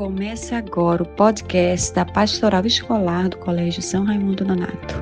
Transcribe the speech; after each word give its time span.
Começa 0.00 0.56
agora 0.56 1.02
o 1.02 1.06
podcast 1.06 1.92
da 1.92 2.06
Pastoral 2.06 2.64
Escolar 2.64 3.28
do 3.28 3.36
Colégio 3.36 3.82
São 3.82 4.02
Raimundo 4.02 4.46
Nonato. 4.46 4.94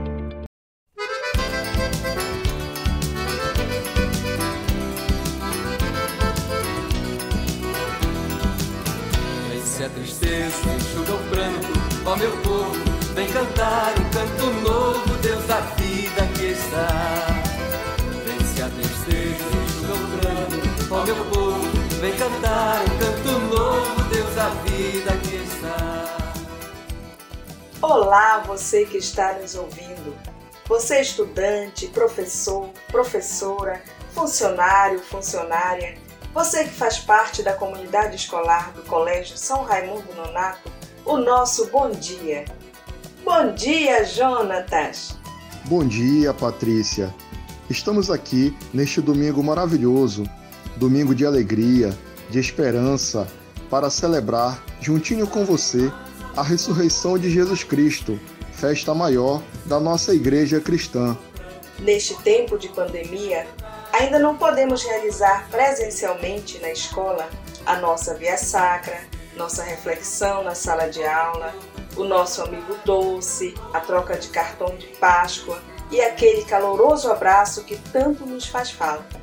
Vence 9.48 9.84
a 9.84 9.88
tristeza, 9.88 10.74
enxuga 10.74 11.14
o 11.14 11.30
pranto, 11.30 11.68
ó 12.04 12.16
meu 12.16 12.36
povo, 12.38 12.74
vem 13.14 13.28
cantar 13.28 13.92
um 14.00 14.10
canto 14.10 14.46
novo, 14.68 15.16
Deus 15.22 15.46
da 15.46 15.60
vida 15.60 16.26
que 16.36 16.46
está. 16.46 16.88
Vence 18.26 18.62
a 18.62 18.68
tristeza, 18.68 19.44
enxuga 19.64 19.94
o 19.94 20.18
pranto, 20.18 20.92
ó 20.92 21.04
meu 21.04 21.24
povo, 21.26 21.68
vem 22.00 22.12
cantar 22.16 22.82
um 22.82 22.98
canto 22.98 23.27
Olá, 27.90 28.44
você 28.46 28.84
que 28.84 28.98
está 28.98 29.38
nos 29.40 29.54
ouvindo. 29.54 30.14
Você 30.68 30.96
é 30.96 31.00
estudante, 31.00 31.86
professor, 31.86 32.68
professora, 32.88 33.82
funcionário, 34.12 35.00
funcionária, 35.00 35.96
você 36.34 36.64
que 36.64 36.70
faz 36.70 36.98
parte 36.98 37.42
da 37.42 37.54
comunidade 37.54 38.14
escolar 38.14 38.74
do 38.74 38.82
Colégio 38.82 39.38
São 39.38 39.62
Raimundo 39.62 40.14
Nonato, 40.14 40.70
o 41.02 41.16
nosso 41.16 41.70
bom 41.70 41.90
dia. 41.90 42.44
Bom 43.24 43.54
dia, 43.54 44.04
Jonatas! 44.04 45.16
Bom 45.64 45.82
dia, 45.82 46.34
Patrícia. 46.34 47.14
Estamos 47.70 48.10
aqui 48.10 48.54
neste 48.70 49.00
domingo 49.00 49.42
maravilhoso, 49.42 50.24
domingo 50.76 51.14
de 51.14 51.24
alegria, 51.24 51.96
de 52.28 52.38
esperança, 52.38 53.26
para 53.70 53.88
celebrar, 53.88 54.62
juntinho 54.78 55.26
com 55.26 55.46
você, 55.46 55.90
a 56.38 56.42
ressurreição 56.42 57.18
de 57.18 57.28
Jesus 57.28 57.64
Cristo, 57.64 58.18
festa 58.52 58.94
maior 58.94 59.42
da 59.66 59.80
nossa 59.80 60.14
igreja 60.14 60.60
cristã. 60.60 61.18
Neste 61.80 62.14
tempo 62.22 62.56
de 62.56 62.68
pandemia, 62.68 63.44
ainda 63.92 64.20
não 64.20 64.36
podemos 64.36 64.84
realizar 64.84 65.48
presencialmente 65.50 66.60
na 66.60 66.70
escola 66.70 67.28
a 67.66 67.80
nossa 67.80 68.14
via 68.14 68.36
sacra, 68.36 69.00
nossa 69.36 69.64
reflexão 69.64 70.44
na 70.44 70.54
sala 70.54 70.86
de 70.86 71.02
aula, 71.04 71.52
o 71.96 72.04
nosso 72.04 72.40
amigo 72.40 72.76
doce, 72.84 73.52
a 73.74 73.80
troca 73.80 74.16
de 74.16 74.28
cartão 74.28 74.76
de 74.76 74.86
Páscoa 74.86 75.60
e 75.90 76.00
aquele 76.00 76.44
caloroso 76.44 77.10
abraço 77.10 77.64
que 77.64 77.76
tanto 77.92 78.24
nos 78.24 78.46
faz 78.46 78.70
falta. 78.70 79.20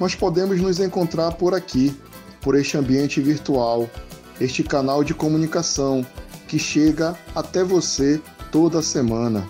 Mas 0.00 0.16
podemos 0.16 0.60
nos 0.60 0.80
encontrar 0.80 1.34
por 1.34 1.54
aqui, 1.54 1.96
por 2.40 2.56
este 2.56 2.76
ambiente 2.76 3.20
virtual, 3.20 3.88
este 4.40 4.64
canal 4.64 5.04
de 5.04 5.14
comunicação 5.14 6.04
que 6.48 6.58
chega 6.58 7.16
até 7.34 7.62
você 7.64 8.20
toda 8.50 8.82
semana. 8.82 9.46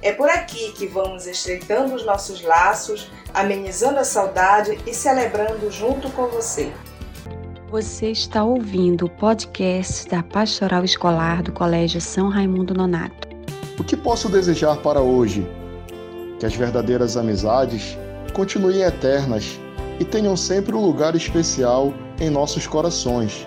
É 0.00 0.12
por 0.12 0.28
aqui 0.28 0.72
que 0.72 0.86
vamos 0.86 1.26
estreitando 1.26 1.94
os 1.94 2.04
nossos 2.06 2.42
laços, 2.42 3.10
amenizando 3.34 3.98
a 3.98 4.04
saudade 4.04 4.78
e 4.86 4.94
celebrando 4.94 5.70
junto 5.70 6.08
com 6.10 6.28
você. 6.28 6.72
Você 7.70 8.10
está 8.10 8.44
ouvindo 8.44 9.06
o 9.06 9.10
podcast 9.10 10.08
da 10.08 10.22
Pastoral 10.22 10.84
Escolar 10.84 11.42
do 11.42 11.52
Colégio 11.52 12.00
São 12.00 12.28
Raimundo 12.28 12.72
Nonato. 12.72 13.28
O 13.78 13.84
que 13.84 13.96
posso 13.96 14.28
desejar 14.28 14.76
para 14.78 15.00
hoje? 15.00 15.46
Que 16.38 16.46
as 16.46 16.54
verdadeiras 16.54 17.16
amizades 17.16 17.98
continuem 18.32 18.82
eternas 18.82 19.58
e 19.98 20.04
tenham 20.04 20.36
sempre 20.36 20.74
um 20.74 20.80
lugar 20.80 21.14
especial 21.16 21.92
em 22.20 22.30
nossos 22.30 22.66
corações. 22.66 23.46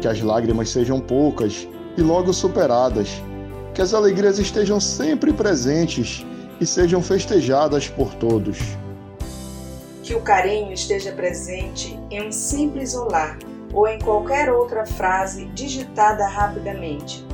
Que 0.00 0.08
as 0.08 0.20
lágrimas 0.20 0.70
sejam 0.70 1.00
poucas 1.00 1.68
e 2.00 2.02
logo 2.02 2.32
superadas. 2.32 3.22
Que 3.74 3.82
as 3.82 3.94
alegrias 3.94 4.38
estejam 4.38 4.80
sempre 4.80 5.32
presentes 5.32 6.26
e 6.60 6.66
sejam 6.66 7.02
festejadas 7.02 7.88
por 7.88 8.14
todos. 8.14 8.58
Que 10.02 10.14
o 10.14 10.22
carinho 10.22 10.72
esteja 10.72 11.12
presente 11.12 11.98
em 12.10 12.26
um 12.26 12.32
simples 12.32 12.94
olhar 12.94 13.38
ou 13.72 13.86
em 13.86 14.00
qualquer 14.00 14.50
outra 14.50 14.84
frase 14.84 15.44
digitada 15.54 16.26
rapidamente. 16.26 17.24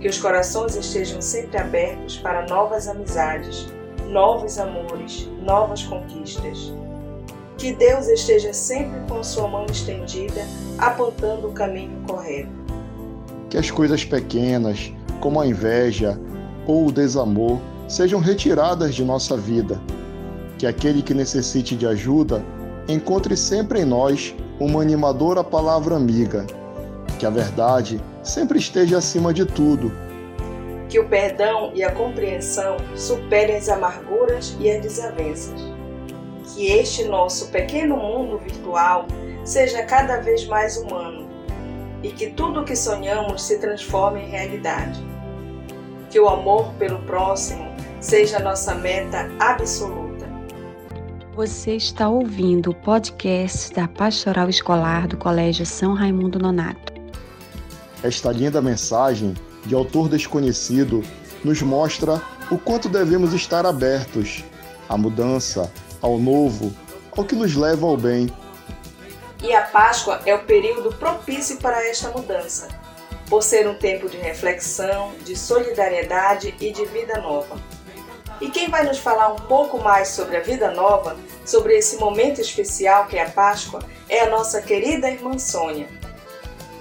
Que 0.00 0.08
os 0.08 0.18
corações 0.18 0.76
estejam 0.76 1.20
sempre 1.20 1.58
abertos 1.58 2.18
para 2.18 2.46
novas 2.46 2.86
amizades, 2.86 3.66
novos 4.06 4.58
amores, 4.58 5.28
novas 5.42 5.82
conquistas. 5.82 6.72
Que 7.56 7.72
Deus 7.72 8.06
esteja 8.06 8.52
sempre 8.52 9.00
com 9.08 9.24
sua 9.24 9.48
mão 9.48 9.66
estendida, 9.66 10.46
apontando 10.78 11.48
o 11.48 11.52
caminho 11.52 12.00
correto. 12.06 12.67
Que 13.48 13.56
as 13.56 13.70
coisas 13.70 14.04
pequenas, 14.04 14.92
como 15.20 15.40
a 15.40 15.46
inveja 15.46 16.18
ou 16.66 16.86
o 16.86 16.92
desamor, 16.92 17.58
sejam 17.88 18.20
retiradas 18.20 18.94
de 18.94 19.02
nossa 19.02 19.36
vida. 19.36 19.80
Que 20.58 20.66
aquele 20.66 21.02
que 21.02 21.14
necessite 21.14 21.74
de 21.74 21.86
ajuda 21.86 22.44
encontre 22.86 23.36
sempre 23.36 23.80
em 23.80 23.84
nós 23.84 24.34
uma 24.60 24.82
animadora 24.82 25.42
palavra 25.42 25.96
amiga. 25.96 26.46
Que 27.18 27.24
a 27.24 27.30
verdade 27.30 28.00
sempre 28.22 28.58
esteja 28.58 28.98
acima 28.98 29.32
de 29.32 29.46
tudo. 29.46 29.90
Que 30.88 30.98
o 30.98 31.08
perdão 31.08 31.72
e 31.74 31.82
a 31.82 31.92
compreensão 31.92 32.76
superem 32.94 33.56
as 33.56 33.68
amarguras 33.68 34.56
e 34.60 34.70
as 34.70 34.82
desavenças. 34.82 35.60
Que 36.54 36.66
este 36.66 37.04
nosso 37.04 37.50
pequeno 37.50 37.96
mundo 37.96 38.38
virtual 38.38 39.06
seja 39.44 39.82
cada 39.84 40.18
vez 40.18 40.46
mais 40.46 40.76
humano 40.76 41.27
e 42.02 42.10
que 42.10 42.30
tudo 42.30 42.60
o 42.60 42.64
que 42.64 42.76
sonhamos 42.76 43.42
se 43.42 43.58
transforme 43.58 44.20
em 44.20 44.28
realidade. 44.28 45.00
Que 46.10 46.20
o 46.20 46.28
amor 46.28 46.72
pelo 46.74 46.98
próximo 47.00 47.68
seja 48.00 48.38
nossa 48.38 48.74
meta 48.74 49.30
absoluta. 49.40 50.26
Você 51.34 51.76
está 51.76 52.08
ouvindo 52.08 52.70
o 52.70 52.74
podcast 52.74 53.72
da 53.72 53.86
Pastoral 53.86 54.48
Escolar 54.48 55.06
do 55.06 55.16
Colégio 55.16 55.64
São 55.64 55.94
Raimundo 55.94 56.38
Nonato. 56.38 56.92
Esta 58.02 58.32
linda 58.32 58.60
mensagem, 58.62 59.34
de 59.66 59.74
autor 59.74 60.08
desconhecido, 60.08 61.02
nos 61.44 61.62
mostra 61.62 62.20
o 62.50 62.58
quanto 62.58 62.88
devemos 62.88 63.32
estar 63.32 63.66
abertos 63.66 64.44
à 64.88 64.96
mudança, 64.96 65.70
ao 66.00 66.18
novo, 66.18 66.72
ao 67.16 67.24
que 67.24 67.34
nos 67.34 67.54
leva 67.54 67.86
ao 67.86 67.96
bem. 67.96 68.28
E 69.42 69.54
a 69.54 69.62
Páscoa 69.62 70.20
é 70.26 70.34
o 70.34 70.44
período 70.44 70.92
propício 70.94 71.58
para 71.58 71.86
esta 71.86 72.10
mudança, 72.10 72.68
por 73.28 73.42
ser 73.42 73.68
um 73.68 73.74
tempo 73.74 74.08
de 74.08 74.16
reflexão, 74.16 75.12
de 75.24 75.36
solidariedade 75.36 76.54
e 76.60 76.72
de 76.72 76.84
vida 76.86 77.20
nova. 77.20 77.56
E 78.40 78.50
quem 78.50 78.68
vai 78.68 78.84
nos 78.84 78.98
falar 78.98 79.32
um 79.32 79.36
pouco 79.36 79.78
mais 79.78 80.08
sobre 80.08 80.36
a 80.36 80.40
vida 80.40 80.72
nova, 80.72 81.16
sobre 81.44 81.76
esse 81.76 81.96
momento 81.96 82.40
especial 82.40 83.06
que 83.06 83.16
é 83.16 83.24
a 83.24 83.30
Páscoa, 83.30 83.80
é 84.08 84.20
a 84.20 84.30
nossa 84.30 84.60
querida 84.60 85.10
irmã 85.10 85.38
Sônia. 85.38 85.88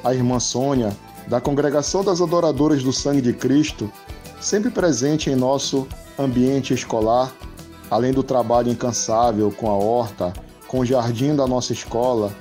A 0.03 0.13
irmã 0.13 0.39
Sônia, 0.39 0.95
da 1.27 1.41
Congregação 1.41 2.03
das 2.03 2.21
Adoradoras 2.21 2.83
do 2.83 2.93
Sangue 2.93 3.21
de 3.21 3.33
Cristo, 3.33 3.91
sempre 4.39 4.69
presente 4.69 5.29
em 5.29 5.35
nosso 5.35 5.87
ambiente 6.17 6.73
escolar, 6.73 7.33
além 7.89 8.11
do 8.11 8.23
trabalho 8.23 8.71
incansável 8.71 9.51
com 9.51 9.69
a 9.69 9.75
horta, 9.75 10.33
com 10.67 10.79
o 10.79 10.85
jardim 10.85 11.35
da 11.35 11.47
nossa 11.47 11.73
escola, 11.73 12.31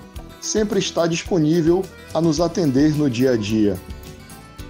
sempre 0.46 0.78
está 0.78 1.06
disponível 1.06 1.84
a 2.14 2.20
nos 2.20 2.40
atender 2.40 2.96
no 2.96 3.10
dia 3.10 3.32
a 3.32 3.36
dia. 3.36 3.78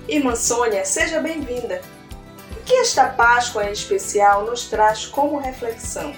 Irmã 0.08 0.34
Sônia, 0.34 0.84
seja 0.84 1.20
bem-vinda. 1.20 1.82
O 2.52 2.64
que 2.64 2.74
esta 2.74 3.08
Páscoa 3.08 3.66
em 3.66 3.72
especial 3.72 4.46
nos 4.46 4.64
traz 4.64 5.06
como 5.06 5.38
reflexão? 5.38 6.14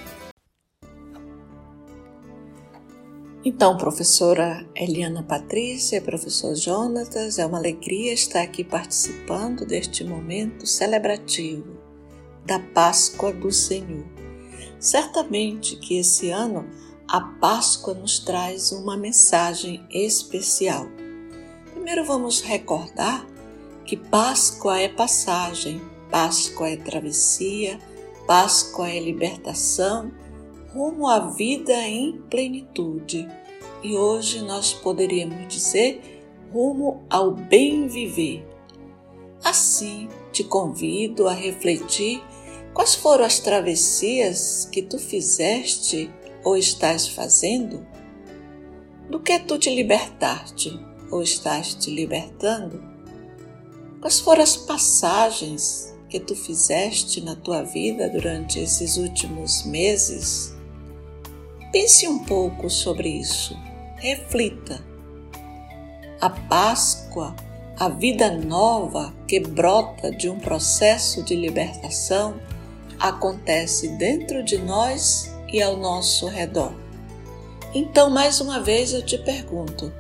Então, 3.45 3.77
professora 3.77 4.67
Eliana 4.75 5.23
Patrícia, 5.23 6.03
professor 6.03 6.55
Jonatas, 6.55 7.39
é 7.39 7.47
uma 7.47 7.59
alegria 7.59 8.13
estar 8.13 8.43
aqui 8.43 8.63
participando 8.63 9.65
deste 9.65 10.05
momento 10.05 10.67
celebrativo 10.67 11.79
da 12.45 12.59
Páscoa 12.59 13.33
do 13.33 13.51
Senhor. 13.51 14.05
Certamente 14.79 15.77
que 15.77 15.99
esse 15.99 16.31
ano 16.31 16.69
a 17.09 17.23
Páscoa 17.23 17.95
nos 17.95 18.19
traz 18.19 18.71
uma 18.71 18.95
mensagem 18.95 19.83
especial. 19.91 20.87
Primeiro 21.73 22.05
vamos 22.05 22.43
recordar 22.43 23.27
que 23.87 23.97
Páscoa 23.97 24.79
é 24.79 24.89
passagem, 24.89 25.81
Páscoa 26.11 26.69
é 26.69 26.77
travessia, 26.77 27.81
Páscoa 28.27 28.91
é 28.91 29.01
libertação, 29.01 30.13
rumo 30.75 31.09
à 31.09 31.31
vida 31.31 31.73
em 31.73 32.21
plenitude. 32.29 33.27
E 33.83 33.97
hoje 33.97 34.43
nós 34.43 34.75
poderíamos 34.75 35.49
dizer 35.49 36.21
rumo 36.53 37.05
ao 37.09 37.31
bem 37.31 37.89
viver. 37.89 38.47
Assim, 39.43 40.11
te 40.31 40.45
convido 40.45 41.27
a 41.27 41.33
refletir 41.33 42.23
quais 42.75 42.95
foram 42.95 43.25
as 43.25 43.39
travessias 43.39 44.69
que 44.71 44.83
tu 44.83 44.99
fizeste 44.99 46.11
ou 46.45 46.57
estás 46.57 47.09
fazendo? 47.09 47.87
Do 49.11 49.21
que 49.21 49.39
tu 49.39 49.59
te 49.59 49.75
libertaste? 49.75 50.89
ou 51.11 51.23
estás 51.23 51.75
te 51.75 51.91
libertando? 51.91 52.83
Quais 54.01 54.21
foram 54.21 54.43
as 54.43 54.57
passagens 54.57 55.95
que 56.09 56.21
tu 56.21 56.35
fizeste 56.35 57.21
na 57.21 57.35
tua 57.35 57.63
vida 57.63 58.09
durante 58.09 58.61
esses 58.61 58.97
últimos 58.97 59.65
meses? 59.65 60.55
Pense 61.73 62.07
um 62.07 62.21
pouco 62.21 62.71
sobre 62.71 63.09
isso. 63.09 63.57
Reflita. 63.97 64.83
A 66.21 66.31
Páscoa, 66.31 67.35
a 67.79 67.89
vida 67.89 68.31
nova 68.31 69.13
que 69.27 69.41
brota 69.41 70.11
de 70.11 70.29
um 70.29 70.39
processo 70.39 71.23
de 71.23 71.35
libertação, 71.35 72.41
acontece 72.99 73.89
dentro 73.97 74.43
de 74.43 74.59
nós 74.59 75.33
e 75.53 75.63
ao 75.63 75.77
nosso 75.77 76.27
redor. 76.27 76.73
Então, 77.75 78.09
mais 78.11 78.41
uma 78.41 78.61
vez 78.61 78.93
eu 78.93 79.03
te 79.03 79.19
pergunto: 79.19 79.93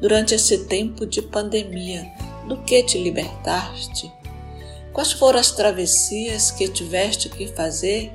durante 0.00 0.34
esse 0.34 0.64
tempo 0.64 1.06
de 1.06 1.22
pandemia, 1.22 2.04
do 2.48 2.56
que 2.62 2.82
te 2.82 2.98
libertaste? 2.98 4.12
Quais 4.92 5.12
foram 5.12 5.40
as 5.40 5.50
travessias 5.50 6.50
que 6.50 6.68
tiveste 6.68 7.28
que 7.28 7.48
fazer 7.48 8.12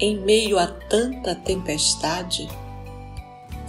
em 0.00 0.18
meio 0.18 0.58
a 0.58 0.66
tanta 0.66 1.34
tempestade? 1.34 2.48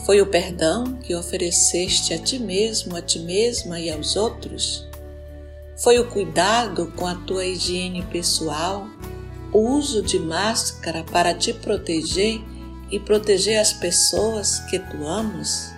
Foi 0.06 0.20
o 0.20 0.26
perdão 0.26 0.96
que 0.98 1.16
ofereceste 1.16 2.14
a 2.14 2.18
ti 2.18 2.40
mesmo, 2.40 2.96
a 2.96 3.02
ti 3.02 3.20
mesma 3.20 3.80
e 3.80 3.90
aos 3.90 4.16
outros? 4.16 4.88
Foi 5.78 6.00
o 6.00 6.10
cuidado 6.10 6.92
com 6.96 7.06
a 7.06 7.16
tua 7.16 7.46
higiene 7.46 8.04
pessoal, 8.04 8.86
o 9.54 9.60
uso 9.60 10.02
de 10.02 10.20
máscara 10.20 11.04
para 11.04 11.34
te 11.34 11.54
proteger 11.54 12.42
e 12.90 13.00
proteger 13.00 13.60
as 13.60 13.72
pessoas 13.72 14.60
que 14.62 14.80
tu 14.80 15.08
amas? 15.08 15.74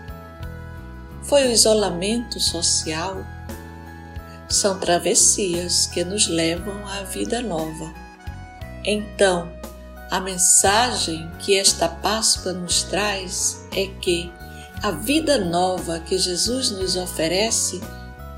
Foi 1.23 1.47
o 1.47 1.51
isolamento 1.51 2.39
social? 2.39 3.17
São 4.47 4.79
travessias 4.79 5.87
que 5.87 6.03
nos 6.03 6.27
levam 6.27 6.87
à 6.87 7.03
vida 7.03 7.41
nova. 7.41 7.93
Então, 8.85 9.51
a 10.09 10.19
mensagem 10.19 11.29
que 11.39 11.57
esta 11.57 11.89
Páscoa 11.89 12.53
nos 12.53 12.83
traz 12.83 13.67
é 13.75 13.87
que 13.99 14.31
a 14.83 14.91
vida 14.91 15.37
nova 15.39 15.99
que 15.99 16.17
Jesus 16.17 16.69
nos 16.69 16.95
oferece 16.95 17.81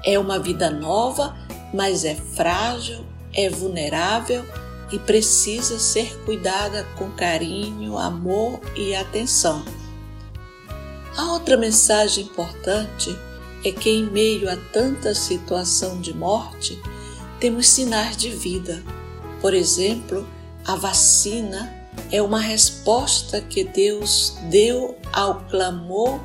é 0.03 0.17
uma 0.17 0.39
vida 0.39 0.71
nova, 0.71 1.35
mas 1.73 2.05
é 2.05 2.15
frágil, 2.15 3.05
é 3.33 3.49
vulnerável 3.49 4.45
e 4.91 4.99
precisa 4.99 5.77
ser 5.79 6.17
cuidada 6.23 6.85
com 6.97 7.09
carinho, 7.11 7.97
amor 7.97 8.59
e 8.75 8.95
atenção. 8.95 9.63
A 11.17 11.33
outra 11.33 11.57
mensagem 11.57 12.25
importante 12.25 13.17
é 13.65 13.71
que, 13.71 13.89
em 13.89 14.05
meio 14.05 14.49
a 14.49 14.55
tanta 14.71 15.13
situação 15.15 15.99
de 15.99 16.13
morte, 16.13 16.79
temos 17.39 17.67
sinais 17.67 18.15
de 18.15 18.29
vida. 18.29 18.83
Por 19.41 19.53
exemplo, 19.53 20.27
a 20.65 20.75
vacina 20.75 21.73
é 22.11 22.21
uma 22.21 22.39
resposta 22.39 23.41
que 23.41 23.63
Deus 23.63 24.37
deu 24.49 24.95
ao 25.11 25.41
clamor 25.45 26.19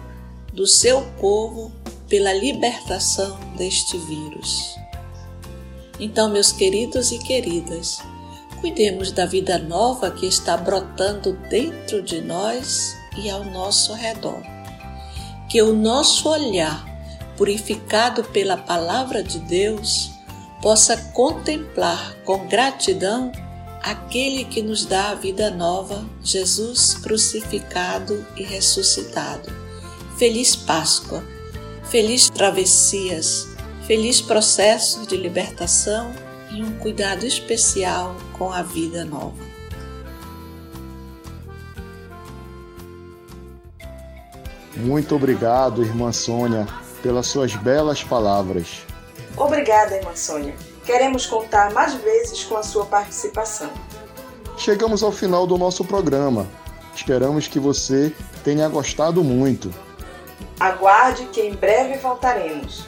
do 0.52 0.66
seu 0.66 1.02
povo 1.20 1.72
pela 2.08 2.32
libertação 2.32 3.38
deste 3.56 3.96
vírus. 3.96 4.74
Então, 5.98 6.28
meus 6.28 6.52
queridos 6.52 7.10
e 7.10 7.18
queridas, 7.18 7.98
cuidemos 8.62 9.10
da 9.10 9.26
vida 9.26 9.58
nova 9.58 10.12
que 10.12 10.24
está 10.24 10.56
brotando 10.56 11.32
dentro 11.50 12.00
de 12.00 12.20
nós 12.20 12.96
e 13.18 13.28
ao 13.28 13.44
nosso 13.44 13.92
redor. 13.92 14.40
Que 15.50 15.60
o 15.60 15.74
nosso 15.74 16.28
olhar, 16.28 16.86
purificado 17.36 18.22
pela 18.22 18.56
palavra 18.56 19.20
de 19.20 19.40
Deus, 19.40 20.12
possa 20.62 20.96
contemplar 21.12 22.14
com 22.24 22.46
gratidão 22.46 23.32
aquele 23.82 24.44
que 24.44 24.62
nos 24.62 24.86
dá 24.86 25.10
a 25.10 25.14
vida 25.16 25.50
nova, 25.50 26.08
Jesus 26.22 26.94
crucificado 26.94 28.24
e 28.36 28.44
ressuscitado. 28.44 29.52
Feliz 30.16 30.54
Páscoa, 30.54 31.24
feliz 31.90 32.30
travessias, 32.30 33.48
feliz 33.88 34.20
processo 34.20 35.04
de 35.04 35.16
libertação 35.16 36.14
e 36.54 36.62
um 36.62 36.78
cuidado 36.78 37.24
especial 37.24 38.14
com 38.36 38.52
a 38.52 38.62
vida 38.62 39.04
nova. 39.04 39.52
Muito 44.76 45.14
obrigado, 45.14 45.82
irmã 45.82 46.12
Sônia, 46.12 46.66
pelas 47.02 47.26
suas 47.26 47.54
belas 47.54 48.02
palavras. 48.02 48.82
Obrigada, 49.36 49.96
irmã 49.96 50.14
Sônia. 50.14 50.54
Queremos 50.84 51.26
contar 51.26 51.72
mais 51.72 51.94
vezes 51.94 52.44
com 52.44 52.56
a 52.56 52.62
sua 52.62 52.84
participação. 52.86 53.70
Chegamos 54.56 55.02
ao 55.02 55.12
final 55.12 55.46
do 55.46 55.56
nosso 55.56 55.84
programa. 55.84 56.46
Esperamos 56.94 57.48
que 57.48 57.58
você 57.58 58.14
tenha 58.44 58.68
gostado 58.68 59.22
muito. 59.22 59.72
Aguarde 60.58 61.26
que 61.26 61.40
em 61.40 61.54
breve 61.54 61.98
voltaremos. 61.98 62.86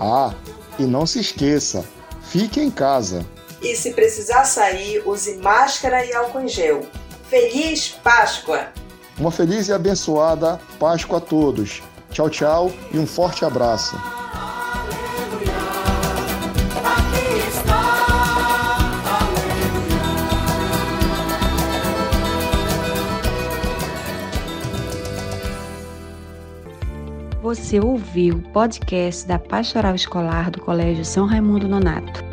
Ah, 0.00 0.34
e 0.78 0.84
não 0.84 1.06
se 1.06 1.20
esqueça, 1.20 1.84
Fique 2.28 2.60
em 2.60 2.70
casa. 2.70 3.24
E 3.62 3.74
se 3.74 3.92
precisar 3.92 4.44
sair, 4.44 5.02
use 5.06 5.36
máscara 5.38 6.04
e 6.04 6.12
álcool 6.12 6.40
em 6.40 6.48
gel. 6.48 6.86
Feliz 7.28 7.88
Páscoa! 7.88 8.68
Uma 9.18 9.30
feliz 9.30 9.68
e 9.68 9.72
abençoada 9.72 10.60
Páscoa 10.78 11.18
a 11.18 11.20
todos. 11.20 11.82
Tchau, 12.10 12.28
tchau 12.28 12.72
e 12.92 12.98
um 12.98 13.06
forte 13.06 13.44
abraço. 13.44 13.96
Você 27.48 27.80
ouviu 27.80 28.34
o 28.34 28.42
podcast 28.42 29.26
da 29.26 29.38
Pastoral 29.38 29.94
Escolar 29.94 30.50
do 30.50 30.60
Colégio 30.60 31.02
São 31.02 31.24
Raimundo 31.24 31.66
Nonato. 31.66 32.27